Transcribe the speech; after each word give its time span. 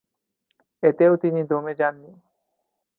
এতেও 0.83 1.13
তিনি 1.15 1.41
দমে 1.43 1.73
যাননি। 1.75 2.11